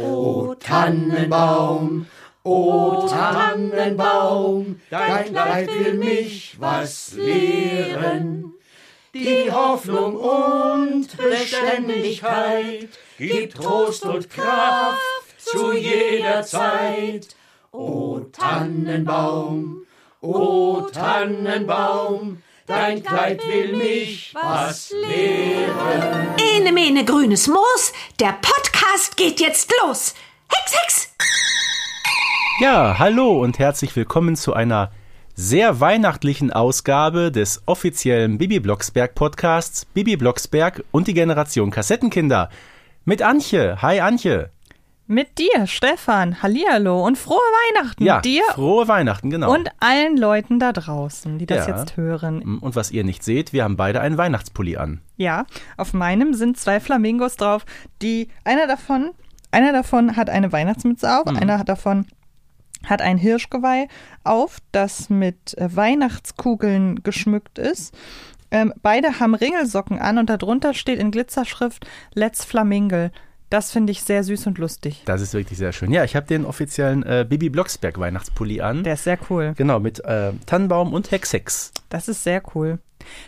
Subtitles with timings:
[0.00, 2.06] O Tannenbaum,
[2.44, 8.54] o Tannenbaum, dein Kleid will mich was lehren.
[9.12, 12.88] Die Hoffnung und Beständigkeit
[13.18, 15.00] gibt Trost und Kraft
[15.38, 17.34] zu jeder Zeit.
[17.72, 19.84] O Tannenbaum,
[20.20, 26.34] o Tannenbaum, dein Kleid will mich was lehren.
[26.54, 28.77] Ene mene grünes Moos, der Podcast
[29.16, 30.14] geht jetzt los.
[30.50, 31.08] Hex, Hex!
[32.60, 34.90] Ja, hallo und herzlich willkommen zu einer
[35.34, 42.48] sehr weihnachtlichen Ausgabe des offiziellen Bibi Blocksberg Podcasts Bibi Blocksberg und die Generation Kassettenkinder.
[43.04, 43.82] Mit Antje.
[43.82, 44.50] Hi Antje.
[45.10, 46.42] Mit dir, Stefan.
[46.42, 48.04] Hallihallo und frohe Weihnachten.
[48.04, 49.54] Ja, dir frohe Weihnachten, genau.
[49.54, 51.78] und allen Leuten da draußen, die das Ja.
[51.78, 52.58] jetzt hören.
[52.60, 55.00] Und was ihr nicht seht, wir haben beide einen Weihnachtspulli an.
[55.16, 55.46] Ja,
[55.78, 57.64] auf meinem sind zwei Flamingos drauf,
[58.02, 59.12] die einer davon,
[59.50, 61.38] einer davon hat eine Weihnachtsmütze auf, Mhm.
[61.38, 62.04] einer hat davon
[62.84, 63.88] hat ein Hirschgeweih
[64.24, 67.94] auf, das mit äh, Weihnachtskugeln geschmückt ist.
[68.50, 73.10] Ähm, beide haben Ringelsocken an und darunter steht in Glitzerschrift Let's Flamingle.
[73.50, 75.02] Das finde ich sehr süß und lustig.
[75.06, 75.90] Das ist wirklich sehr schön.
[75.90, 78.84] Ja, ich habe den offiziellen äh, Bibi Blocksberg Weihnachtspulli an.
[78.84, 79.54] Der ist sehr cool.
[79.56, 81.72] Genau, mit äh, Tannenbaum und Hexex.
[81.88, 82.78] Das ist sehr cool.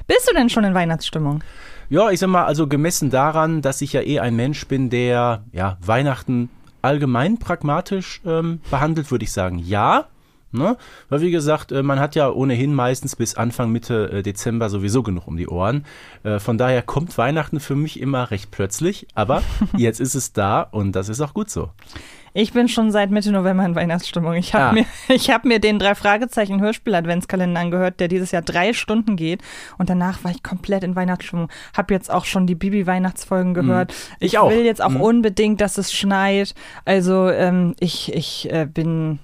[0.06, 1.42] Bist du denn schon in Weihnachtsstimmung?
[1.88, 5.44] Ja, ich sag mal, also gemessen daran, dass ich ja eh ein Mensch bin, der
[5.52, 6.50] ja Weihnachten
[6.82, 10.06] allgemein pragmatisch ähm, behandelt, würde ich sagen, ja.
[10.52, 10.76] Ne?
[11.08, 15.02] Weil wie gesagt, äh, man hat ja ohnehin meistens bis Anfang Mitte äh, Dezember sowieso
[15.02, 15.84] genug um die Ohren.
[16.24, 19.42] Äh, von daher kommt Weihnachten für mich immer recht plötzlich, aber
[19.76, 21.70] jetzt ist es da und das ist auch gut so.
[22.32, 24.34] Ich bin schon seit Mitte November in Weihnachtsstimmung.
[24.34, 24.72] Ich habe Ah.
[24.72, 24.84] mir,
[25.14, 29.42] ich hab mir den drei Fragezeichen Hörspiel Adventskalender angehört, der dieses Jahr drei Stunden geht.
[29.78, 31.48] Und danach war ich komplett in Weihnachtsstimmung.
[31.76, 33.90] Hab jetzt auch schon die Bibi Weihnachtsfolgen gehört.
[33.92, 34.16] Mhm.
[34.20, 34.50] Ich auch.
[34.50, 35.00] will jetzt auch Mhm.
[35.00, 36.54] unbedingt, dass es schneit.
[36.84, 39.18] Also ähm, ich, ich äh, bin,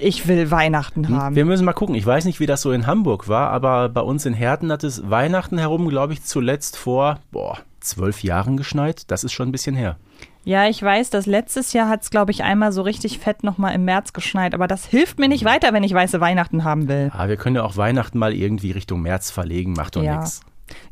[0.00, 1.34] ich will Weihnachten haben.
[1.36, 1.94] Wir müssen mal gucken.
[1.94, 4.84] Ich weiß nicht, wie das so in Hamburg war, aber bei uns in Herten hat
[4.84, 9.10] es Weihnachten herum, glaube ich, zuletzt vor boah, zwölf Jahren geschneit.
[9.10, 9.96] Das ist schon ein bisschen her.
[10.44, 13.74] Ja, ich weiß, dass letztes Jahr hat es, glaube ich, einmal so richtig fett nochmal
[13.74, 14.54] im März geschneit.
[14.54, 17.10] Aber das hilft mir nicht weiter, wenn ich weiße Weihnachten haben will.
[17.12, 20.16] Ah, wir können ja auch Weihnachten mal irgendwie Richtung März verlegen, macht doch Ja.
[20.20, 20.40] nichts.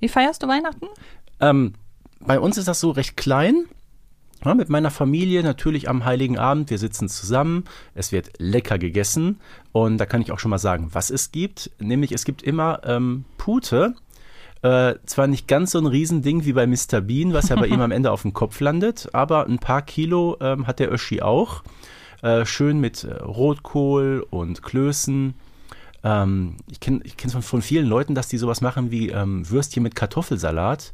[0.00, 0.87] Wie feierst du Weihnachten?
[1.41, 1.72] Ähm,
[2.21, 3.65] bei uns ist das so recht klein.
[4.47, 6.71] Ja, mit meiner Familie natürlich am Heiligen Abend.
[6.71, 7.65] Wir sitzen zusammen.
[7.97, 9.41] Es wird lecker gegessen.
[9.73, 11.73] Und da kann ich auch schon mal sagen, was es gibt.
[11.81, 13.97] Nämlich es gibt immer ähm, Pute.
[14.62, 17.01] Äh, zwar nicht ganz so ein Riesending wie bei Mr.
[17.01, 20.37] Bean, was ja bei ihm am Ende auf dem Kopf landet, aber ein paar Kilo
[20.41, 21.65] ähm, hat der Öschi auch.
[22.23, 25.34] Äh, schön mit äh, Rotkohl und Klößen.
[26.05, 29.83] Ähm, ich kenne kenn's von, von vielen Leuten, dass die sowas machen wie ähm, Würstchen
[29.83, 30.93] mit Kartoffelsalat.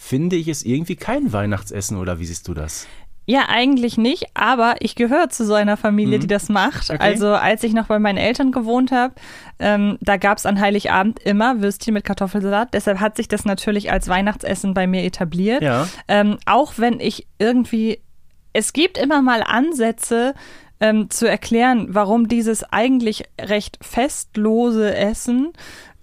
[0.00, 2.86] Finde ich es irgendwie kein Weihnachtsessen oder wie siehst du das?
[3.26, 6.88] Ja, eigentlich nicht, aber ich gehöre zu so einer Familie, die das macht.
[6.88, 6.94] Mhm.
[6.94, 7.04] Okay.
[7.04, 9.12] Also als ich noch bei meinen Eltern gewohnt habe,
[9.58, 12.72] ähm, da gab es an Heiligabend immer Würstchen mit Kartoffelsalat.
[12.72, 15.62] Deshalb hat sich das natürlich als Weihnachtsessen bei mir etabliert.
[15.62, 15.88] Ja.
[16.06, 18.00] Ähm, auch wenn ich irgendwie,
[18.52, 20.34] es gibt immer mal Ansätze
[20.80, 25.52] ähm, zu erklären, warum dieses eigentlich recht festlose Essen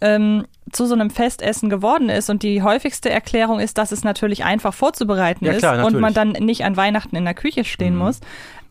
[0.01, 2.29] ähm, zu so einem Festessen geworden ist.
[2.29, 6.13] Und die häufigste Erklärung ist, dass es natürlich einfach vorzubereiten Ja, ist klar, und man
[6.13, 8.19] dann nicht an Weihnachten in der Küche stehen muss.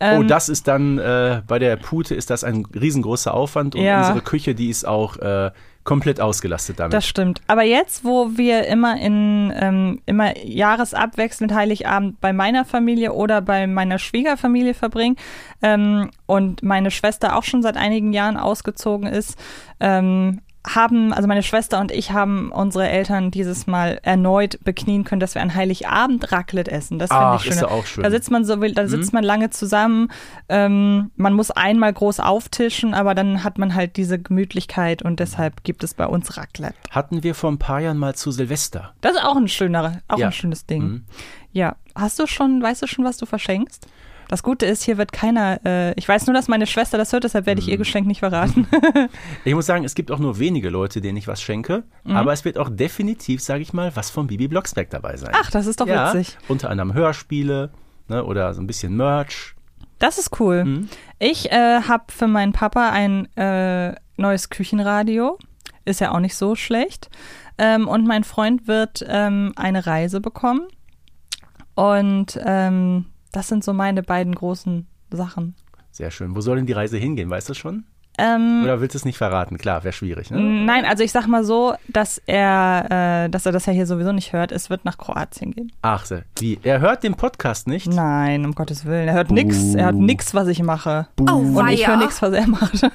[0.00, 3.82] oh, Ähm, das ist dann äh, bei der Pute ist das ein riesengroßer Aufwand und
[3.82, 4.00] Ja.
[4.00, 5.50] unsere Küche, die ist auch äh,
[5.84, 6.94] komplett ausgelastet damit.
[6.94, 7.42] Das stimmt.
[7.46, 13.66] Aber jetzt, wo wir immer in ähm, immer jahresabwechselnd Heiligabend bei meiner Familie oder bei
[13.66, 15.16] meiner Schwiegerfamilie verbringen
[15.62, 19.38] ähm, und meine Schwester auch schon seit einigen Jahren ausgezogen ist,
[19.78, 25.20] ähm, haben, also meine Schwester und ich haben unsere Eltern dieses Mal erneut beknien können,
[25.20, 26.98] dass wir an Heiligabend Raclette essen.
[26.98, 27.52] Das finde ich schön.
[27.52, 28.02] ist ja auch schön.
[28.02, 30.08] Da sitzt man so, da sitzt man lange zusammen.
[30.48, 35.64] Ähm, man muss einmal groß auftischen, aber dann hat man halt diese Gemütlichkeit und deshalb
[35.64, 36.74] gibt es bei uns Raclette.
[36.90, 38.94] Hatten wir vor ein paar Jahren mal zu Silvester.
[39.02, 40.26] Das ist auch ein schöner, auch Ja.
[40.28, 40.82] ein schönes Ding.
[40.82, 41.04] Mhm.
[41.52, 41.76] Ja.
[41.94, 43.86] Hast du schon, weißt du schon, was du verschenkst?
[44.28, 47.24] Das Gute ist, hier wird keiner, äh, ich weiß nur, dass meine Schwester das hört,
[47.24, 48.66] deshalb werde ich ihr Geschenk nicht verraten.
[49.44, 52.16] Ich muss sagen, es gibt auch nur wenige Leute, denen ich was schenke, Mhm.
[52.16, 55.32] aber es wird auch definitiv, sage ich mal, was von Bibi Blocksberg dabei sein.
[55.34, 56.36] Ach, das ist doch ja, witzig.
[56.48, 57.70] Unter anderem Hörspiele
[58.08, 59.54] ne, oder so ein bisschen Merch.
[59.98, 60.64] Das ist cool.
[60.64, 60.88] Mhm.
[61.18, 65.38] Ich äh, habe für meinen Papa ein äh, neues Küchenradio.
[65.84, 67.10] Ist ja auch nicht so schlecht.
[67.58, 70.62] Ähm, und mein Freund wird ähm, eine Reise bekommen.
[71.74, 75.54] Und ähm, das sind so meine beiden großen Sachen.
[75.90, 76.34] Sehr schön.
[76.34, 77.30] Wo soll denn die Reise hingehen?
[77.30, 77.84] Weißt du schon?
[78.16, 79.58] Ähm, Oder willst du es nicht verraten?
[79.58, 80.30] Klar, wäre schwierig.
[80.30, 80.38] Ne?
[80.40, 84.12] Nein, also ich sag mal so, dass er, äh, dass er das ja hier sowieso
[84.12, 84.52] nicht hört.
[84.52, 85.72] Es wird nach Kroatien gehen.
[85.82, 86.20] Ach, so.
[86.38, 86.60] wie?
[86.62, 87.88] Er hört den Podcast nicht?
[87.88, 89.08] Nein, um Gottes Willen.
[89.08, 89.74] Er hört nix.
[89.74, 91.08] Er hört nix, was ich mache.
[91.20, 92.82] Oh, Und ich höre nix, was er macht.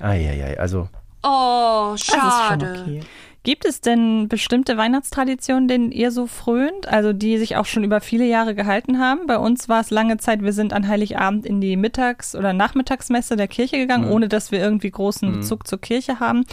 [0.00, 0.88] Eieiei, also
[1.22, 2.80] Oh, Das ist schon schade.
[2.82, 3.00] okay.
[3.48, 8.02] Gibt es denn bestimmte Weihnachtstraditionen, denen ihr so frönt, also die sich auch schon über
[8.02, 9.26] viele Jahre gehalten haben?
[9.26, 13.36] Bei uns war es lange Zeit, wir sind an Heiligabend in die Mittags- oder Nachmittagsmesse
[13.36, 16.44] der Kirche gegangen, ohne dass wir irgendwie großen Bezug zur Kirche haben.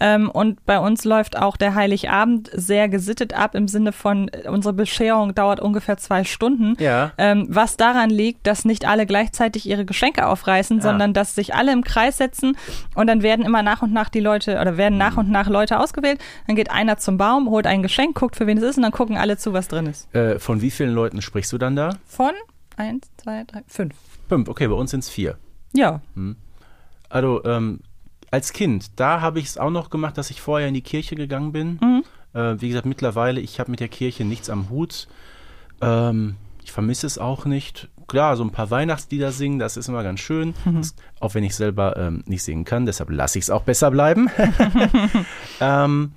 [0.00, 4.48] Ähm, und bei uns läuft auch der Heiligabend sehr gesittet ab im Sinne von, äh,
[4.48, 6.76] unsere Bescherung dauert ungefähr zwei Stunden.
[6.78, 7.12] Ja.
[7.18, 10.82] Ähm, was daran liegt, dass nicht alle gleichzeitig ihre Geschenke aufreißen, Ah.
[10.82, 12.56] sondern dass sich alle im Kreis setzen
[12.94, 15.80] und dann werden immer nach und nach die Leute oder werden nach und nach Leute
[15.80, 16.20] ausgewählt.
[16.46, 18.92] Dann geht einer zum Baum, holt ein Geschenk, guckt, für wen es ist und dann
[18.92, 20.14] gucken alle zu, was drin ist.
[20.14, 21.96] äh, von wie vielen Leuten sprichst du dann da?
[22.06, 22.30] Von
[22.76, 23.94] eins, zwei, drei, fünf.
[24.28, 25.36] Fünf, okay, bei uns sind es vier.
[25.74, 26.00] Ja.
[27.08, 27.80] Also ähm,
[28.30, 31.14] als Kind, da habe ich es auch noch gemacht, dass ich vorher in die Kirche
[31.14, 31.78] gegangen bin.
[31.80, 32.04] Mhm.
[32.34, 35.08] Äh, wie gesagt, mittlerweile, ich habe mit der Kirche nichts am Hut.
[35.80, 37.88] Ähm, ich vermisse es auch nicht.
[38.06, 40.54] Klar, so ein paar Weihnachtslieder singen, das ist immer ganz schön.
[40.64, 40.76] Mhm.
[40.76, 43.90] Das, auch wenn ich selber ähm, nicht singen kann, deshalb lasse ich es auch besser
[43.90, 44.30] bleiben.
[45.60, 46.12] ähm,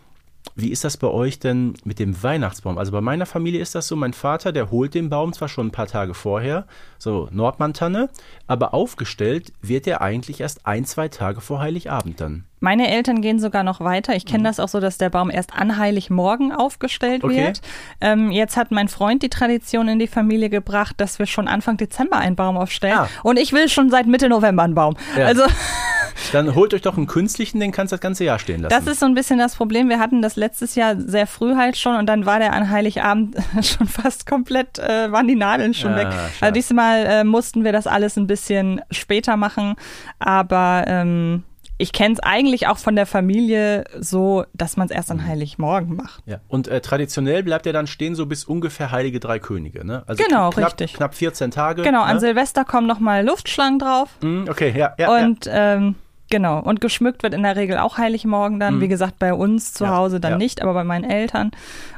[0.56, 2.78] wie ist das bei euch denn mit dem Weihnachtsbaum?
[2.78, 5.68] Also bei meiner Familie ist das so, mein Vater, der holt den Baum zwar schon
[5.68, 6.66] ein paar Tage vorher,
[6.98, 8.10] so Nordmantanne,
[8.48, 12.46] aber aufgestellt wird er eigentlich erst ein, zwei Tage vor Heiligabend dann.
[12.60, 14.16] Meine Eltern gehen sogar noch weiter.
[14.16, 17.30] Ich kenne das auch so, dass der Baum erst an Heiligmorgen aufgestellt Mhm.
[17.30, 17.46] Okay.
[17.46, 17.62] wird.
[18.02, 21.78] Ähm, jetzt hat mein Freund die Tradition in die Familie gebracht, dass wir schon Anfang
[21.78, 22.98] Dezember einen Baum aufstellen.
[22.98, 23.08] Ah.
[23.24, 24.96] Und ich will schon seit Mitte November einen Baum.
[25.18, 25.26] Ja.
[25.26, 25.44] Also
[26.32, 28.74] Dann holt euch doch einen künstlichen, den kannst du das ganze Jahr stehen lassen.
[28.76, 29.90] das ist so ein bisschen das Problem.
[29.90, 33.36] Wir hatten das letztes Jahr sehr früh halt schon und dann war der an Heiligabend
[33.62, 36.08] schon fast komplett, äh, waren die Nadeln schon Ah, weg.
[36.12, 36.30] schade.
[36.42, 39.76] Also diesmal äh, mussten wir das alles ein bisschen später machen,
[40.20, 41.44] aber ähm,
[41.78, 45.20] ich kenne es eigentlich auch von der Familie so, dass man es erst Mhm.
[45.22, 46.22] an Heiligmorgen macht.
[46.28, 46.38] ja.
[46.48, 50.04] Und äh, traditionell bleibt er dann stehen so bis ungefähr Heilige Drei Könige, ne?
[50.06, 50.94] Also Genau, knapp, richtig.
[50.94, 51.82] Knapp 14 Tage.
[51.82, 52.20] Genau, an ne?
[52.20, 55.96] Silvester kommen nochmal Luftschlangen drauf Hm, Okay, ja, ja, und ähm,
[56.32, 58.82] genau, und geschmückt wird in der Regel auch Heiligmorgen dann.
[58.82, 59.90] Wie gesagt, bei uns zu Mhm.
[59.92, 60.38] Ja, Hause dann ja.
[60.40, 61.52] nicht, aber bei meinen Eltern.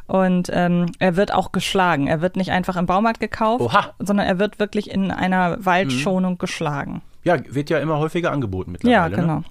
[0.08, 2.08] Und ähm, er wird auch geschlagen.
[2.08, 3.94] Er wird nicht einfach im Baumarkt gekauft, Oha.
[4.00, 4.06] Mhm.
[4.06, 7.02] sondern er wird wirklich in einer Waldschonung geschlagen.
[7.24, 7.38] ja.
[7.48, 9.16] Wird ja immer häufiger angeboten Ja, mittlerweile.
[9.16, 9.36] genau.
[9.38, 9.44] Ne?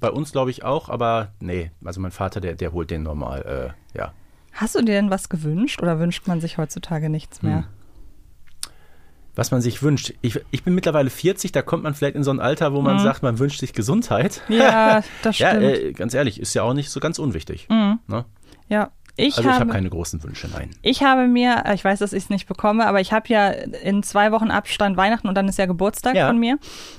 [0.00, 3.74] Bei uns glaube ich auch, aber nee, also mein Vater, der, der holt den normal,
[3.94, 4.12] äh, ja.
[4.52, 7.58] Hast du dir denn was gewünscht oder wünscht man sich heutzutage nichts mehr?
[7.58, 7.64] Hm.
[9.36, 10.12] Was man sich wünscht.
[10.22, 12.98] Ich, ich bin mittlerweile 40, da kommt man vielleicht in so ein Alter, wo man
[12.98, 14.42] sagt, man wünscht sich Gesundheit.
[14.48, 14.56] Mhm.
[14.56, 15.62] Ja, das Ja, stimmt.
[15.64, 15.70] Mhm.
[15.88, 17.68] äh, ganz ehrlich, ist ja auch nicht so ganz unwichtig.
[17.68, 18.24] Ne?
[18.68, 20.70] ja, ich Also ich habe habe keine großen Wünsche, nein.
[20.82, 23.48] Ich habe mir, äh, ich weiß, dass ich es nicht bekomme, aber ich habe ja
[23.48, 26.26] in zwei Wochen Abstand Weihnachten und dann ist ja Geburtstag Ja.
[26.28, 26.58] von mir.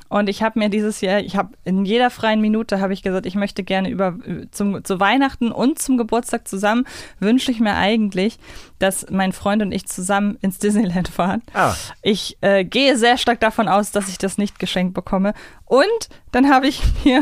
[0.10, 3.26] Und ich habe mir dieses Jahr, ich habe in jeder freien Minute habe ich gesagt,
[3.26, 4.18] ich möchte gerne über
[4.52, 6.86] zum zu Weihnachten und zum Geburtstag zusammen
[7.20, 8.38] wünsche ich mir eigentlich,
[8.80, 11.42] dass mein Freund und ich zusammen ins Disneyland fahren.
[11.54, 11.74] Ah.
[12.02, 15.34] Ich äh, gehe sehr stark davon aus, dass ich das nicht geschenkt bekomme.
[15.66, 17.22] Und dann habe ich mir,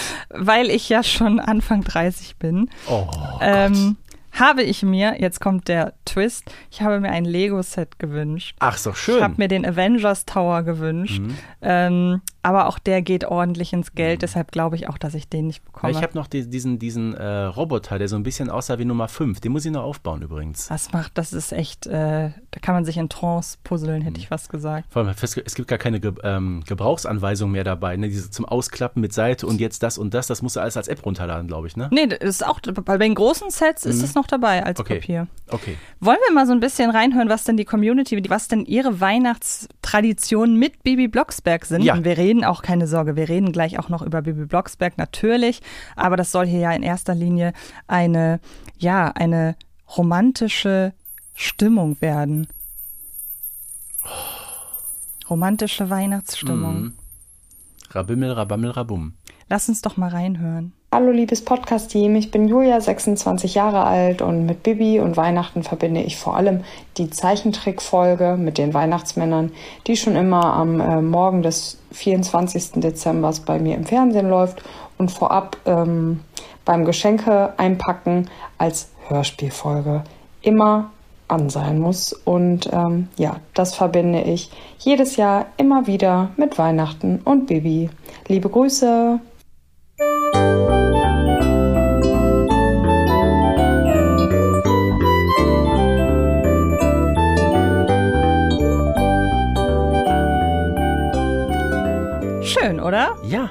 [0.30, 3.06] weil ich ja schon Anfang 30 bin, Oh,
[3.40, 3.96] ähm,
[4.32, 8.56] habe ich mir, jetzt kommt der Twist, ich habe mir ein Lego-Set gewünscht.
[8.60, 9.22] Ach, so Ich schön.
[9.22, 11.20] habe mir den Avengers Tower gewünscht.
[11.20, 11.36] Mhm.
[11.60, 15.46] Ähm, aber auch der geht ordentlich ins Geld, deshalb glaube ich auch, dass ich den
[15.46, 15.92] nicht bekomme.
[15.92, 19.06] Ich habe noch die, diesen, diesen äh, Roboter, der so ein bisschen aussah wie Nummer
[19.06, 19.38] 5.
[19.40, 20.66] Den muss ich noch aufbauen übrigens.
[20.66, 24.04] das macht, das ist echt, äh, da kann man sich in Trance puzzeln, Mhm.
[24.06, 24.86] hätte ich fast gesagt.
[24.90, 27.96] Vor allem, es gibt gar keine Ge ähm, Gebrauchsanweisung mehr dabei.
[27.96, 28.08] Ne?
[28.08, 30.26] Diese zum Ausklappen mit Seite und jetzt das und das.
[30.26, 31.76] Das musst du alles als App runterladen, glaube ich.
[31.76, 31.88] Ne?
[31.92, 34.80] Nee, das ist auch, bei den großen Sets ist es noch dabei als.
[34.80, 35.00] Okay.
[35.00, 35.28] Papier.
[35.48, 35.76] Okay.
[36.00, 40.58] Wollen wir mal so ein bisschen reinhören, was denn die Community, was denn ihre Weihnachtstraditionen
[40.58, 41.82] mit Bibi Blocksberg sind?
[41.82, 41.94] Ja.
[41.94, 45.60] Und wir reden auch, keine Sorge, wir reden gleich auch noch über Bibi Blocksberg, natürlich.
[45.96, 47.52] Aber das soll hier ja in erster Linie
[47.86, 48.40] eine,
[48.78, 49.56] ja, eine
[49.96, 50.92] romantische
[51.34, 52.46] Stimmung werden.
[55.28, 56.80] Romantische Weihnachtsstimmung.
[56.80, 56.92] Mhm.
[57.90, 59.14] Rabimmel, rabammel, rabum.
[59.48, 60.72] Lass uns doch mal reinhören.
[60.94, 66.02] Hallo liebes Podcast-Team, ich bin Julia, 26 Jahre alt und mit Bibi und Weihnachten verbinde
[66.02, 66.64] ich vor allem
[66.98, 69.52] die Zeichentrickfolge mit den Weihnachtsmännern,
[69.86, 72.72] die schon immer am äh, Morgen des 24.
[72.82, 74.62] Dezember bei mir im Fernsehen läuft
[74.98, 76.20] und vorab ähm,
[76.66, 80.04] beim Geschenke einpacken als Hörspielfolge
[80.42, 80.90] immer
[81.26, 82.12] an sein muss.
[82.12, 87.88] Und ähm, ja, das verbinde ich jedes Jahr immer wieder mit Weihnachten und Bibi.
[88.28, 89.20] Liebe Grüße!
[102.62, 103.16] Schön, oder?
[103.28, 103.50] Ja.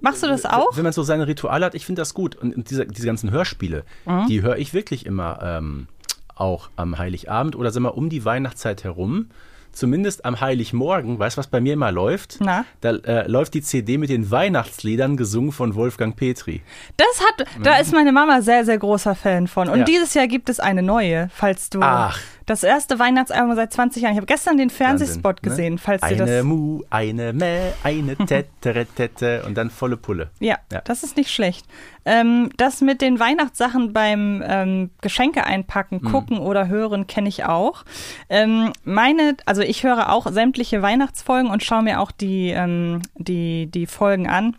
[0.00, 0.76] Machst du das auch?
[0.76, 2.36] Wenn man so seine Rituale hat, ich finde das gut.
[2.36, 4.26] Und, diese, diese ganzen Hörspiele, Mhm.
[4.28, 5.88] die höre ich wirklich immer ähm,
[6.36, 9.26] auch am Heiligabend oder sagen wir um die Weihnachtszeit herum.
[9.72, 12.36] Zumindest am Heiligmorgen, weißt du, was bei mir immer läuft?
[12.40, 12.66] Na?
[12.82, 16.60] Da äh, läuft die CD mit den Weihnachtsliedern gesungen von Wolfgang Petri.
[16.98, 19.70] Das hat, da ist meine Mama sehr, sehr großer Fan von.
[19.70, 19.84] Und Ja.
[19.86, 21.80] dieses Jahr gibt es eine neue, falls du.
[21.80, 22.18] Ach.
[22.46, 24.12] Das erste Weihnachtsalbum seit 20 Jahren.
[24.12, 25.48] Ich habe gestern den Fernsehspot Wahnsinn, ne?
[25.50, 26.44] gesehen, falls Eine das.
[26.44, 30.30] Mu, eine Mä, eine Tette, Tette und dann volle Pulle.
[30.40, 30.80] Ja, Ja.
[30.82, 31.66] das ist nicht schlecht.
[32.04, 36.08] Ähm, das mit den Weihnachtssachen beim ähm, Geschenke einpacken, Mhm.
[36.10, 37.84] gucken oder hören kenne ich auch.
[38.28, 43.66] Ähm, meine, also ich höre auch sämtliche Weihnachtsfolgen und schaue mir auch die, ähm, die,
[43.70, 44.56] die Folgen an,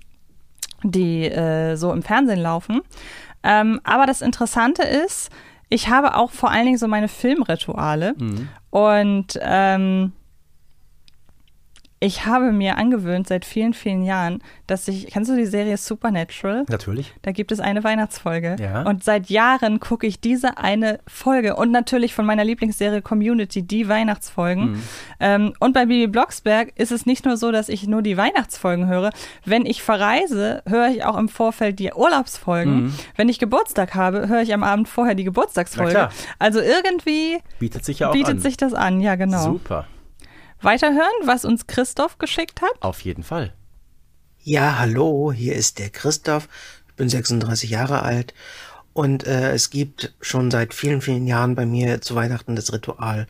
[0.83, 2.81] die äh, so im Fernsehen laufen.
[3.43, 5.29] Ähm, aber das Interessante ist,
[5.70, 8.13] ich habe auch vor allen Dingen so meine Filmrituale.
[8.70, 10.12] Und ähm,
[12.03, 16.65] ich habe mir angewöhnt seit vielen, vielen Jahren, dass ich, kennst du die Serie Supernatural?
[16.67, 17.13] Natürlich.
[17.22, 18.57] Da gibt es eine Weihnachtsfolge.
[18.60, 18.81] Ja.
[18.81, 23.88] Und seit Jahren gucke ich diese eine Folge und natürlich von meiner Lieblingsserie Community die
[23.88, 24.83] Weihnachtsfolgen.
[25.22, 28.88] Ähm, und bei Bibi Blocksberg ist es nicht nur so, dass ich nur die Weihnachtsfolgen
[28.88, 29.12] höre.
[29.45, 32.93] Wenn ich verreise, höre ich auch im Vorfeld die Urlaubsfolgen.
[33.15, 36.10] Wenn ich Geburtstag habe, höre ich am Abend vorher die Geburtstagsfolge.
[36.38, 38.39] Also irgendwie Bietet sich ja auch bietet an.
[38.39, 39.00] sich das an.
[39.00, 39.43] Ja, genau.
[39.43, 39.86] Super.
[40.63, 42.82] Weiterhören, was uns Christoph geschickt hat.
[42.82, 43.53] Auf jeden Fall.
[44.39, 46.48] Ja, hallo, hier ist der Christoph.
[46.88, 48.34] Ich bin 36 Jahre alt
[48.93, 53.27] und äh, es gibt schon seit vielen, vielen Jahren bei mir zu Weihnachten das Ritual.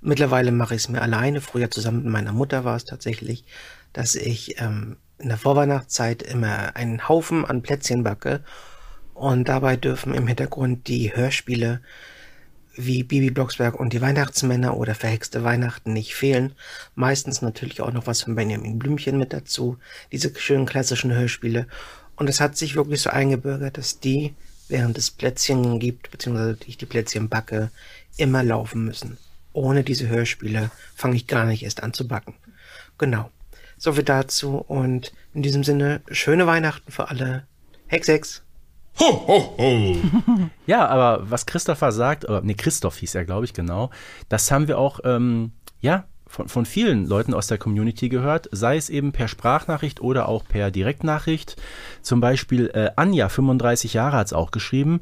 [0.00, 1.40] Mittlerweile mache ich es mir alleine.
[1.40, 3.44] Früher zusammen mit meiner Mutter war es tatsächlich,
[3.92, 8.42] dass ich ähm, in der Vorweihnachtszeit immer einen Haufen an Plätzchen backe
[9.14, 11.80] und dabei dürfen im Hintergrund die Hörspiele
[12.76, 16.52] wie Bibi Blocksberg und die Weihnachtsmänner oder Verhexte Weihnachten nicht fehlen.
[16.94, 19.78] Meistens natürlich auch noch was von Benjamin Blümchen mit dazu.
[20.12, 21.66] Diese schönen klassischen Hörspiele.
[22.16, 24.34] Und es hat sich wirklich so eingebürgert, dass die,
[24.68, 27.70] während es Plätzchen gibt, beziehungsweise ich die Plätzchen backe,
[28.16, 29.18] immer laufen müssen.
[29.52, 32.34] Ohne diese Hörspiele fange ich gar nicht erst an zu backen.
[32.98, 33.30] Genau.
[33.76, 37.46] So viel dazu und in diesem Sinne schöne Weihnachten für alle.
[37.86, 38.43] Hex, Hex.
[40.66, 43.90] Ja, aber was Christopher sagt, oder nee, Christoph hieß er, glaube ich, genau,
[44.28, 48.76] das haben wir auch, ähm, ja, von, von vielen Leuten aus der Community gehört, sei
[48.76, 51.56] es eben per Sprachnachricht oder auch per Direktnachricht.
[52.02, 55.00] Zum Beispiel äh, Anja, 35 Jahre, hat es auch geschrieben.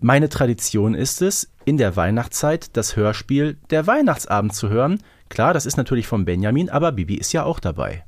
[0.00, 5.00] Meine Tradition ist es, in der Weihnachtszeit das Hörspiel Der Weihnachtsabend zu hören.
[5.28, 8.04] Klar, das ist natürlich von Benjamin, aber Bibi ist ja auch dabei.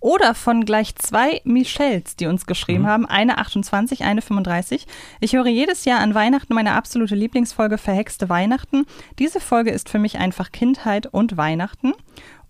[0.00, 3.04] Oder von gleich zwei Michelles, die uns geschrieben haben.
[3.04, 4.86] Eine 28, eine 35.
[5.20, 8.86] Ich höre jedes Jahr an Weihnachten meine absolute Lieblingsfolge Verhexte Weihnachten.
[9.18, 11.94] Diese Folge ist für mich einfach Kindheit und Weihnachten.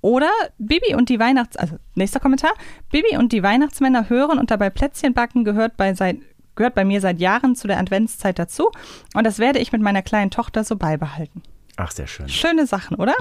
[0.01, 1.57] Oder Bibi und die Weihnachts...
[1.57, 2.53] Also, nächster Kommentar.
[2.91, 6.19] Bibi und die Weihnachtsmänner hören und dabei Plätzchen backen gehört bei seit
[6.59, 8.73] gehört bei mir seit Jahren zu der Adventszeit dazu.
[9.15, 11.43] Und das werde ich mit meiner kleinen Tochter so beibehalten.
[11.77, 12.29] Ach, sehr schön.
[12.29, 13.15] Schöne Sachen, oder?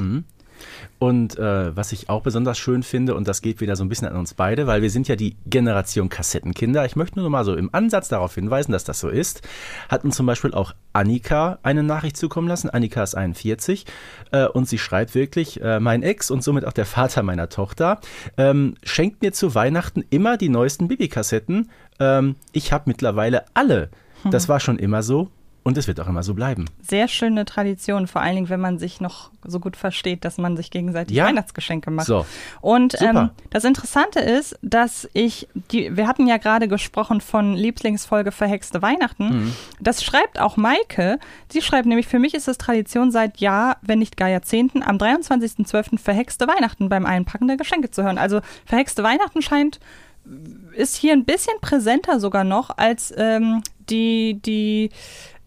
[0.99, 4.07] Und äh, was ich auch besonders schön finde, und das geht wieder so ein bisschen
[4.07, 6.85] an uns beide, weil wir sind ja die Generation Kassettenkinder.
[6.85, 9.41] Ich möchte nur mal so im Ansatz darauf hinweisen, dass das so ist.
[9.89, 12.69] Hat uns zum Beispiel auch Annika eine Nachricht zukommen lassen.
[12.69, 13.85] Annika ist 41
[14.31, 17.99] äh, und sie schreibt wirklich, äh, mein Ex und somit auch der Vater meiner Tochter
[18.37, 21.69] ähm, schenkt mir zu Weihnachten immer die neuesten Bibi-Kassetten.
[21.99, 23.89] Ähm, ich habe mittlerweile alle.
[24.31, 25.29] Das war schon immer so
[25.67, 26.63] und es wird auch immer so bleiben.
[26.81, 30.55] Sehr schöne Tradition, vor allen Dingen, wenn man sich noch so gut versteht, dass man
[30.55, 31.25] sich gegenseitig Ja.
[31.25, 32.07] Weihnachtsgeschenke macht.
[32.07, 32.25] So.
[32.61, 38.31] Und ähm, das Interessante ist, dass ich, die, wir hatten ja gerade gesprochen von Lieblingsfolge
[38.31, 39.43] Verhexte Weihnachten.
[39.43, 39.53] Mhm.
[39.81, 41.19] Das schreibt auch Maike.
[41.51, 44.95] Sie schreibt nämlich, für mich ist es Tradition seit Jahr, wenn nicht gar Jahrzehnten, am
[44.95, 45.99] 23.12.
[45.99, 48.17] Verhexte Weihnachten beim Einpacken der Geschenke zu hören.
[48.17, 49.81] Also Verhexte Weihnachten scheint
[50.75, 54.89] ist hier ein bisschen präsenter sogar noch als ähm, die, die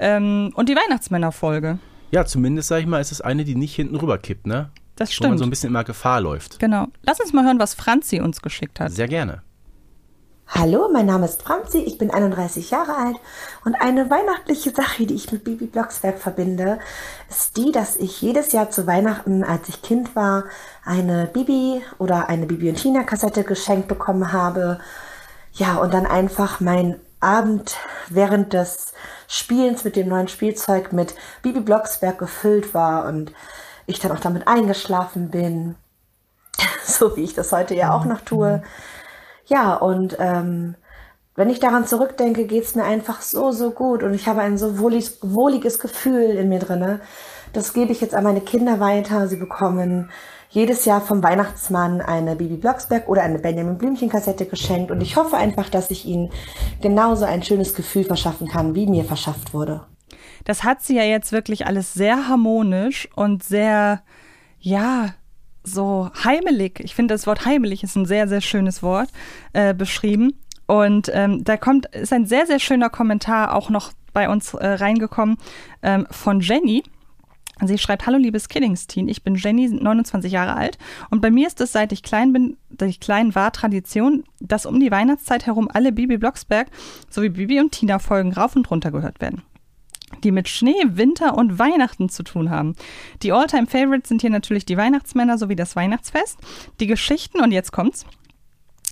[0.00, 1.78] ähm, und die Weihnachtsmännerfolge.
[2.11, 4.71] Ja, zumindest, sag ich mal, ist es eine, die nicht hinten rüberkippt, ne?
[4.97, 5.38] Das Wo man stimmt.
[5.38, 6.59] so ein bisschen immer Gefahr läuft.
[6.59, 6.88] Genau.
[7.02, 8.90] Lass uns mal hören, was Franzi uns geschickt hat.
[8.92, 9.42] Sehr gerne.
[10.52, 13.16] Hallo, mein Name ist Franzi, ich bin 31 Jahre alt
[13.64, 16.80] und eine weihnachtliche Sache, die ich mit Bibi Blocksberg verbinde,
[17.28, 20.45] ist die, dass ich jedes Jahr zu Weihnachten, als ich Kind war,
[20.85, 24.80] eine Bibi oder eine Bibi und Tina Kassette geschenkt bekommen habe.
[25.52, 27.76] Ja, und dann einfach mein Abend
[28.08, 28.92] während des
[29.28, 33.32] Spielens mit dem neuen Spielzeug mit Bibi Blocksberg gefüllt war und
[33.86, 35.76] ich dann auch damit eingeschlafen bin.
[36.84, 38.62] So wie ich das heute ja auch noch tue.
[39.46, 40.74] Ja, und ähm,
[41.36, 44.78] wenn ich daran zurückdenke, geht's mir einfach so, so gut und ich habe ein so
[44.78, 47.00] wohlig, wohliges Gefühl in mir drinne,
[47.52, 49.26] Das gebe ich jetzt an meine Kinder weiter.
[49.26, 50.11] Sie bekommen
[50.50, 55.16] jedes Jahr vom Weihnachtsmann eine Bibi Blocksberg oder eine Benjamin Blümchen Kassette geschenkt und ich
[55.16, 56.30] hoffe einfach, dass ich ihnen
[56.80, 59.83] genauso ein schönes Gefühl verschaffen kann, wie mir verschafft wurde.
[60.45, 64.02] Das hat sie ja jetzt wirklich alles sehr harmonisch und sehr,
[64.59, 65.14] ja,
[65.62, 66.80] so heimelig.
[66.80, 69.11] Ich finde, das Wort heimelig ist ein sehr, sehr schönes Wort
[69.52, 70.40] äh, beschrieben.
[70.66, 74.66] Und ähm, da kommt, ist ein sehr, sehr schöner Kommentar auch noch bei uns äh,
[74.66, 75.37] reingekommen
[75.83, 76.83] ähm, von Jenny.
[77.64, 80.78] Sie schreibt, hallo liebes Killingsteam, ich bin Jenny, 29 Jahre alt
[81.10, 84.66] und bei mir ist es, seit ich klein bin, seit ich klein war, Tradition, dass
[84.66, 86.68] um die Weihnachtszeit herum alle Bibi Blocksberg
[87.10, 89.42] sowie Bibi und Tina Folgen rauf und runter gehört werden
[90.24, 92.74] die mit Schnee, Winter und Weihnachten zu tun haben.
[93.22, 96.38] Die Alltime favorites sind hier natürlich die Weihnachtsmänner sowie das Weihnachtsfest,
[96.80, 98.04] die Geschichten und jetzt kommt's,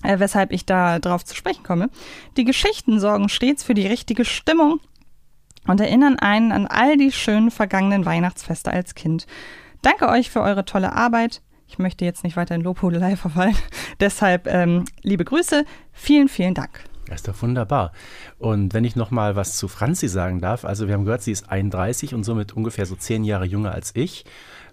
[0.03, 1.91] äh, weshalb ich da drauf zu sprechen komme.
[2.37, 4.81] Die Geschichten sorgen stets für die richtige Stimmung
[5.69, 9.27] und erinnern einen an all die schönen vergangenen Weihnachtsfeste als Kind.
[9.83, 11.43] Danke euch für eure tolle Arbeit.
[11.69, 13.57] Ich möchte jetzt nicht weiter in Lobhudelei verfallen.
[14.01, 15.65] Deshalb ähm, liebe Grüße.
[15.93, 16.83] Vielen, vielen Dank.
[17.07, 17.93] Das ist doch wunderbar.
[18.39, 21.33] Und wenn ich noch mal was zu Franzi sagen darf, also wir haben gehört, sie
[21.33, 24.25] ist 31 und somit ungefähr so zehn Jahre jünger als ich.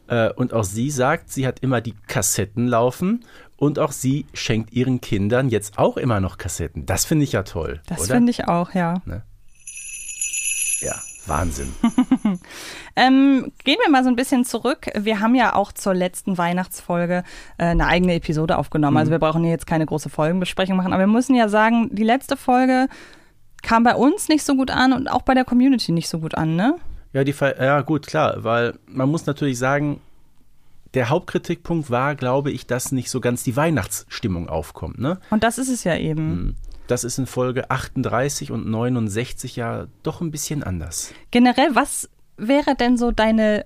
[0.07, 3.23] Äh, und auch sie sagt, sie hat immer die Kassetten laufen
[3.57, 6.85] und auch sie schenkt ihren Kindern jetzt auch immer noch Kassetten.
[6.85, 7.81] Das finde ich ja toll.
[7.87, 9.01] Das finde ich auch, ja.
[9.05, 9.23] Ne?
[10.85, 11.73] Ja, Wahnsinn.
[12.95, 14.87] ähm, gehen wir mal so ein bisschen zurück.
[14.95, 17.23] Wir haben ja auch zur letzten Weihnachtsfolge
[17.57, 18.97] äh, eine eigene Episode aufgenommen.
[18.97, 19.13] Also mhm.
[19.15, 20.93] Also wir brauchen hier jetzt keine große Folgenbesprechung machen.
[20.93, 22.87] Aber wir müssen ja sagen, die letzte Folge
[23.63, 26.35] kam bei uns nicht so gut an und auch bei der Community nicht so gut
[26.35, 26.75] an, ne?
[27.13, 30.01] Ja, die, ja gut, klar, weil man muss natürlich sagen,
[30.93, 34.99] der Hauptkritikpunkt war, glaube ich, dass nicht so ganz die Weihnachtsstimmung aufkommt.
[34.99, 35.19] Ne?
[35.29, 36.55] Und das ist es ja eben.
[36.87, 41.13] Das ist in Folge 38 und 69 ja doch ein bisschen anders.
[41.31, 43.65] Generell, was wäre denn so deine.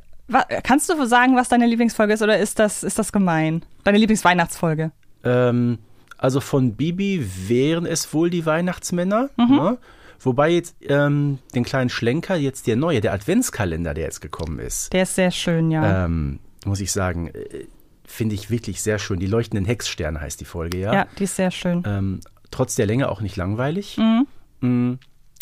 [0.63, 3.65] Kannst du sagen, was deine Lieblingsfolge ist oder ist das, ist das gemein?
[3.83, 4.91] Deine Lieblingsweihnachtsfolge?
[5.23, 5.79] Ähm,
[6.19, 9.31] also von Bibi wären es wohl die Weihnachtsmänner.
[9.37, 9.55] Mhm.
[9.55, 9.77] Ne?
[10.19, 14.93] Wobei jetzt ähm, den kleinen Schlenker, jetzt der neue, der Adventskalender, der jetzt gekommen ist.
[14.93, 16.05] Der ist sehr schön, ja.
[16.05, 17.65] Ähm, muss ich sagen, äh,
[18.05, 19.19] finde ich wirklich sehr schön.
[19.19, 20.93] Die leuchtenden Hexsterne heißt die Folge, ja.
[20.93, 21.83] Ja, die ist sehr schön.
[21.85, 22.19] Ähm,
[22.51, 23.97] trotz der Länge auch nicht langweilig.
[23.97, 24.27] Mhm.
[24.61, 24.99] Mm,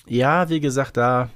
[0.07, 1.29] ja, wie gesagt, da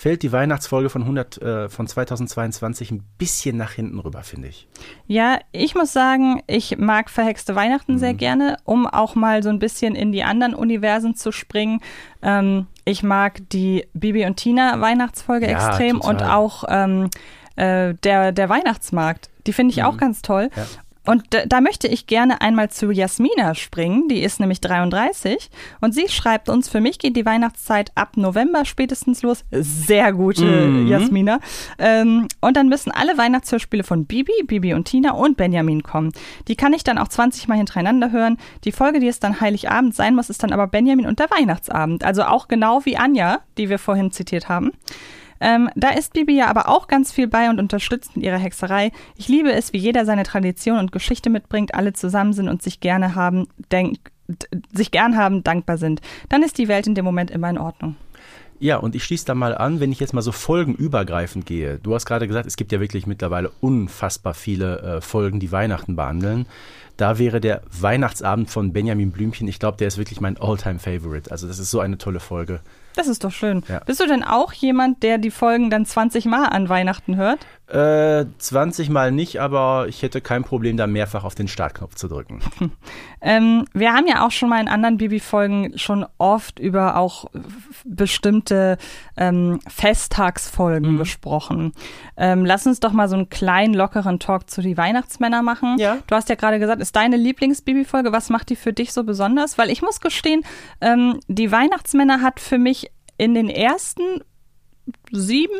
[0.00, 4.66] fällt die Weihnachtsfolge von 100 äh, von 2022 ein bisschen nach hinten rüber, finde ich.
[5.06, 7.98] Ja, ich muss sagen, ich mag verhexte Weihnachten mhm.
[7.98, 11.80] sehr gerne, um auch mal so ein bisschen in die anderen Universen zu springen.
[12.22, 16.14] Ähm, ich mag die Bibi und Tina Weihnachtsfolge ja, extrem total.
[16.14, 17.10] und auch ähm,
[17.56, 19.28] äh, der, der Weihnachtsmarkt.
[19.46, 19.84] Die finde ich mhm.
[19.84, 20.48] auch ganz toll.
[20.56, 20.66] Ja.
[21.10, 26.08] Und da möchte ich gerne einmal zu Jasmina springen, die ist nämlich 33 und sie
[26.08, 29.44] schreibt uns, für mich geht die Weihnachtszeit ab November spätestens los.
[29.50, 30.86] Sehr gut, mhm.
[30.86, 31.40] Jasmina.
[31.80, 36.12] Ähm, und dann müssen alle Weihnachtshörspiele von Bibi, Bibi und Tina und Benjamin kommen.
[36.46, 38.38] Die kann ich dann auch 20 Mal hintereinander hören.
[38.62, 42.04] Die Folge, die es dann Heiligabend sein muss, ist dann aber Benjamin und der Weihnachtsabend.
[42.04, 44.70] Also auch genau wie Anja, die wir vorhin zitiert haben.
[45.40, 48.92] Ähm, da ist Bibi ja aber auch ganz viel bei und unterstützt in ihrer Hexerei.
[49.16, 52.80] Ich liebe es, wie jeder seine Tradition und Geschichte mitbringt, alle zusammen sind und sich
[52.80, 53.98] gerne haben, denk,
[54.72, 56.00] sich gern haben, dankbar sind.
[56.28, 57.96] Dann ist die Welt in dem Moment immer in Ordnung.
[58.62, 61.78] Ja, und ich schließe da mal an, wenn ich jetzt mal so folgenübergreifend gehe.
[61.78, 65.96] Du hast gerade gesagt, es gibt ja wirklich mittlerweile unfassbar viele äh, Folgen, die Weihnachten
[65.96, 66.44] behandeln.
[66.98, 71.30] Da wäre der Weihnachtsabend von Benjamin Blümchen, ich glaube, der ist wirklich mein Alltime favorite
[71.30, 72.60] Also das ist so eine tolle Folge.
[72.96, 73.62] Das ist doch schön.
[73.68, 73.80] Ja.
[73.80, 77.46] Bist du denn auch jemand, der die Folgen dann 20 Mal an Weihnachten hört?
[77.70, 82.08] Äh, 20 Mal nicht, aber ich hätte kein Problem, da mehrfach auf den Startknopf zu
[82.08, 82.40] drücken.
[83.20, 87.26] ähm, wir haben ja auch schon mal in anderen Bibi-Folgen schon oft über auch
[87.84, 88.76] bestimmte
[89.16, 90.98] ähm, Festtagsfolgen mhm.
[90.98, 91.72] gesprochen.
[92.16, 95.76] Ähm, lass uns doch mal so einen kleinen, lockeren Talk zu die Weihnachtsmänner machen.
[95.78, 95.98] Ja.
[96.08, 98.10] Du hast ja gerade gesagt, ist deine Lieblings-Bibi-Folge.
[98.10, 99.58] Was macht die für dich so besonders?
[99.58, 100.42] Weil ich muss gestehen,
[100.80, 104.22] ähm, die Weihnachtsmänner hat für mich in den ersten
[105.12, 105.58] sieben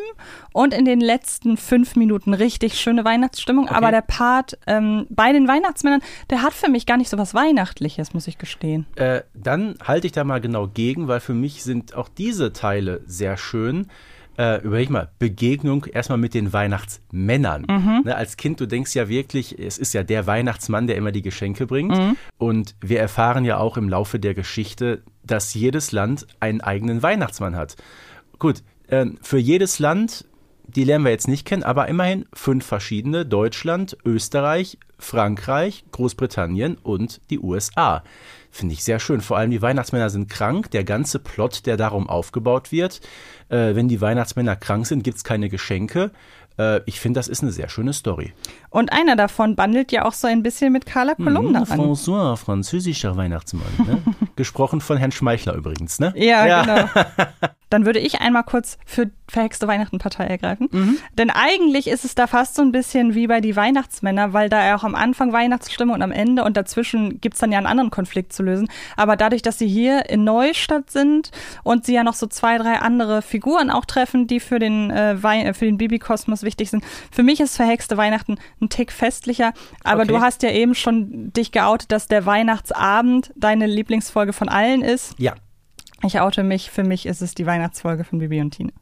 [0.53, 3.65] und in den letzten fünf Minuten richtig schöne Weihnachtsstimmung.
[3.65, 3.75] Okay.
[3.75, 7.35] Aber der Part ähm, bei den Weihnachtsmännern, der hat für mich gar nicht so was
[7.35, 8.87] Weihnachtliches, muss ich gestehen.
[8.97, 13.03] Äh, dann halte ich da mal genau gegen, weil für mich sind auch diese Teile
[13.07, 13.87] sehr schön.
[14.41, 17.67] Äh, überleg mal, Begegnung erstmal mit den Weihnachtsmännern.
[17.69, 18.03] Mhm.
[18.05, 21.21] Ne, als Kind, du denkst ja wirklich, es ist ja der Weihnachtsmann, der immer die
[21.21, 21.95] Geschenke bringt.
[21.95, 22.17] Mhm.
[22.39, 27.55] Und wir erfahren ja auch im Laufe der Geschichte, dass jedes Land einen eigenen Weihnachtsmann
[27.55, 27.77] hat.
[28.39, 28.63] Gut,
[29.23, 30.25] für jedes Land,
[30.67, 37.21] die lernen wir jetzt nicht kennen, aber immerhin fünf verschiedene: Deutschland, Österreich, Frankreich, Großbritannien und
[37.31, 38.03] die USA.
[38.53, 39.21] Finde ich sehr schön.
[39.21, 40.71] Vor allem die Weihnachtsmänner sind krank.
[40.73, 43.01] Der ganze Plot, der darum aufgebaut wird.
[43.49, 46.11] Äh, wenn die Weihnachtsmänner krank sind, gibt es keine Geschenke.
[46.61, 48.35] Äh, ich finde, das ist eine sehr schöne Story.
[48.69, 51.81] Und einer davon bandelt ja auch so ein bisschen mit Carla Kolumna an.
[51.81, 53.65] François, französischer Weihnachtsmann.
[53.79, 54.03] Ne?
[54.37, 56.13] Gesprochen von Herrn Schmeichler übrigens, ne?
[56.17, 56.89] Ja, genau.
[57.71, 60.99] Dann würde ich einmal kurz für verhexte Weihnachten Partei ergreifen.
[61.17, 64.67] Denn eigentlich ist es da fast so ein bisschen wie bei die Weihnachtsmänner, weil da
[64.67, 67.93] ja auch am Anfang Weihnachtsstimme und am Ende und dazwischen gibt's dann ja einen anderen
[67.93, 68.69] Konflikt zu lösen.
[68.97, 71.31] Aber dadurch, dass sie hier in Neustadt sind
[71.63, 75.55] und sie ja noch so zwei, drei andere Figuren auch treffen, die für den, äh,
[75.55, 76.85] für den Bibi-Kosmos wichtig sind.
[77.11, 79.53] Für mich ist verhexte Weihnachten ein Tick festlicher.
[79.85, 80.13] Aber Okay.
[80.13, 85.15] du hast ja eben schon dich geoutet, dass der Weihnachtsabend deine Lieblingsfolge von allen ist.
[85.19, 85.35] Ja.
[86.05, 88.73] Ich oute mich, für mich ist es die Weihnachtsfolge von Bibi und Tina.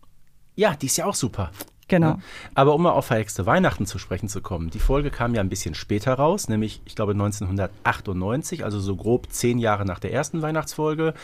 [0.54, 1.50] Ja, die ist ja auch super.
[1.88, 2.08] Genau.
[2.08, 2.18] Ja.
[2.54, 5.48] Aber um mal auf verhexte Weihnachten zu sprechen zu kommen, die Folge kam ja ein
[5.48, 10.42] bisschen später raus, nämlich, ich glaube, 1998, also so grob zehn Jahre nach der ersten
[10.42, 11.14] Weihnachtsfolge.